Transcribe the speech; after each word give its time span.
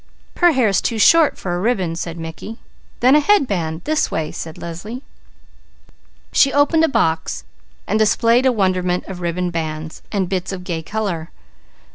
"Her 0.37 0.53
hair's 0.53 0.81
too 0.81 0.97
short 0.97 1.37
for 1.37 1.53
a 1.53 1.59
ribbon," 1.59 1.95
said 1.95 2.17
Mickey. 2.17 2.57
"Then 3.01 3.15
a 3.15 3.19
headband! 3.19 3.83
This 3.83 4.09
way!" 4.09 4.31
said 4.31 4.57
Leslie. 4.57 5.03
She 6.31 6.51
opened 6.51 6.83
a 6.83 6.87
box 6.89 7.43
and 7.85 7.99
displayed 7.99 8.47
a 8.47 8.51
wonderment 8.51 9.03
of 9.05 9.21
ribbon 9.21 9.51
bands, 9.51 10.01
and 10.11 10.27
bits 10.27 10.51
of 10.51 10.63
gay 10.63 10.81
colour. 10.81 11.29